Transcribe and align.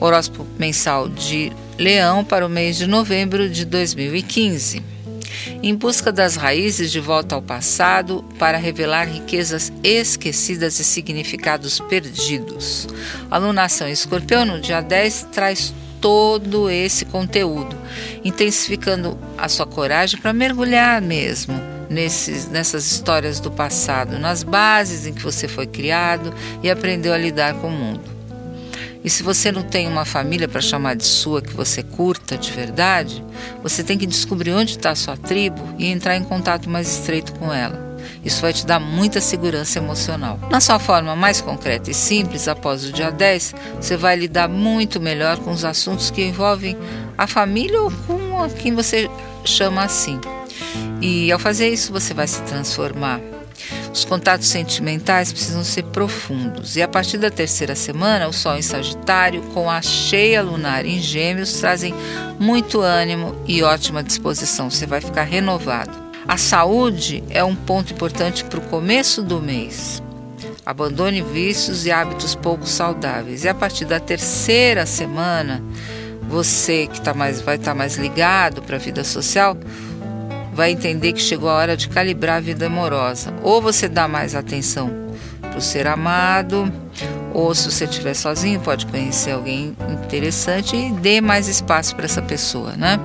Horóscopo 0.00 0.46
mensal 0.58 1.08
de 1.08 1.52
Leão 1.78 2.24
para 2.24 2.44
o 2.44 2.48
mês 2.48 2.76
de 2.76 2.86
novembro 2.86 3.48
de 3.48 3.64
2015. 3.64 4.82
Em 5.62 5.74
busca 5.74 6.12
das 6.12 6.36
raízes 6.36 6.90
de 6.90 7.00
volta 7.00 7.34
ao 7.34 7.42
passado 7.42 8.24
para 8.38 8.58
revelar 8.58 9.08
riquezas 9.08 9.72
esquecidas 9.82 10.78
e 10.80 10.84
significados 10.84 11.80
perdidos. 11.80 12.88
A 13.30 13.38
lunação 13.38 13.88
escorpião 13.88 14.44
no 14.44 14.60
dia 14.60 14.80
10 14.80 15.28
traz 15.32 15.72
todo 16.00 16.68
esse 16.68 17.04
conteúdo, 17.04 17.76
intensificando 18.24 19.16
a 19.38 19.48
sua 19.48 19.66
coragem 19.66 20.20
para 20.20 20.32
mergulhar 20.32 21.00
mesmo 21.00 21.71
nesses, 21.92 22.48
nessas 22.48 22.90
histórias 22.90 23.38
do 23.38 23.50
passado, 23.50 24.18
nas 24.18 24.42
bases 24.42 25.06
em 25.06 25.12
que 25.12 25.22
você 25.22 25.46
foi 25.46 25.66
criado 25.66 26.32
e 26.62 26.70
aprendeu 26.70 27.12
a 27.12 27.18
lidar 27.18 27.54
com 27.54 27.68
o 27.68 27.70
mundo. 27.70 28.10
E 29.04 29.10
se 29.10 29.22
você 29.22 29.50
não 29.50 29.62
tem 29.62 29.88
uma 29.88 30.04
família 30.04 30.46
para 30.46 30.60
chamar 30.60 30.94
de 30.94 31.04
sua 31.04 31.42
que 31.42 31.52
você 31.52 31.82
curta 31.82 32.36
de 32.38 32.50
verdade, 32.52 33.22
você 33.62 33.82
tem 33.82 33.98
que 33.98 34.06
descobrir 34.06 34.52
onde 34.52 34.72
está 34.72 34.90
a 34.90 34.94
sua 34.94 35.16
tribo 35.16 35.60
e 35.76 35.86
entrar 35.86 36.16
em 36.16 36.22
contato 36.22 36.70
mais 36.70 36.88
estreito 36.88 37.32
com 37.34 37.52
ela. 37.52 37.92
Isso 38.24 38.40
vai 38.40 38.52
te 38.52 38.64
dar 38.64 38.78
muita 38.78 39.20
segurança 39.20 39.78
emocional. 39.78 40.38
Na 40.48 40.60
sua 40.60 40.78
forma 40.78 41.16
mais 41.16 41.40
concreta 41.40 41.90
e 41.90 41.94
simples, 41.94 42.46
após 42.46 42.84
o 42.84 42.92
dia 42.92 43.10
10, 43.10 43.54
você 43.80 43.96
vai 43.96 44.14
lidar 44.14 44.48
muito 44.48 45.00
melhor 45.00 45.38
com 45.38 45.50
os 45.50 45.64
assuntos 45.64 46.10
que 46.10 46.22
envolvem 46.22 46.76
a 47.18 47.26
família 47.26 47.82
ou 47.82 47.90
com 48.06 48.48
quem 48.50 48.74
você 48.74 49.10
chama 49.44 49.82
assim. 49.82 50.20
E 51.02 51.30
ao 51.30 51.38
fazer 51.38 51.68
isso, 51.68 51.92
você 51.92 52.14
vai 52.14 52.26
se 52.26 52.40
transformar 52.44 53.20
os 53.92 54.04
contatos 54.04 54.48
sentimentais 54.48 55.32
precisam 55.32 55.62
ser 55.62 55.84
profundos. 55.84 56.76
E 56.76 56.82
a 56.82 56.88
partir 56.88 57.18
da 57.18 57.30
terceira 57.30 57.74
semana, 57.74 58.26
o 58.26 58.32
Sol 58.32 58.56
em 58.56 58.62
Sagitário, 58.62 59.42
com 59.54 59.70
a 59.70 59.82
cheia 59.82 60.42
lunar 60.42 60.86
em 60.86 60.98
Gêmeos, 60.98 61.52
trazem 61.60 61.94
muito 62.38 62.80
ânimo 62.80 63.36
e 63.46 63.62
ótima 63.62 64.02
disposição. 64.02 64.70
Você 64.70 64.86
vai 64.86 65.00
ficar 65.00 65.24
renovado. 65.24 65.92
A 66.26 66.38
saúde 66.38 67.22
é 67.28 67.44
um 67.44 67.54
ponto 67.54 67.92
importante 67.92 68.44
para 68.44 68.60
o 68.60 68.68
começo 68.68 69.22
do 69.22 69.40
mês. 69.40 70.02
Abandone 70.64 71.20
vícios 71.20 71.84
e 71.84 71.90
hábitos 71.90 72.34
pouco 72.34 72.66
saudáveis. 72.66 73.44
E 73.44 73.48
a 73.48 73.54
partir 73.54 73.84
da 73.84 74.00
terceira 74.00 74.86
semana, 74.86 75.62
você 76.28 76.86
que 76.86 77.00
tá 77.00 77.12
mais, 77.12 77.40
vai 77.40 77.56
estar 77.56 77.72
tá 77.72 77.74
mais 77.74 77.96
ligado 77.96 78.62
para 78.62 78.76
a 78.76 78.78
vida 78.78 79.04
social, 79.04 79.56
vai 80.52 80.70
entender 80.70 81.12
que 81.12 81.20
chegou 81.20 81.48
a 81.48 81.54
hora 81.54 81.76
de 81.76 81.88
calibrar 81.88 82.36
a 82.36 82.40
vida 82.40 82.66
amorosa. 82.66 83.32
Ou 83.42 83.60
você 83.60 83.88
dá 83.88 84.06
mais 84.06 84.34
atenção 84.34 84.90
para 85.40 85.58
o 85.58 85.60
ser 85.60 85.86
amado, 85.86 86.70
ou 87.32 87.54
se 87.54 87.70
você 87.70 87.84
estiver 87.84 88.14
sozinho, 88.14 88.60
pode 88.60 88.86
conhecer 88.86 89.32
alguém 89.32 89.76
interessante 89.90 90.76
e 90.76 90.92
dê 90.92 91.20
mais 91.20 91.48
espaço 91.48 91.96
para 91.96 92.04
essa 92.04 92.22
pessoa, 92.22 92.72
né? 92.76 92.98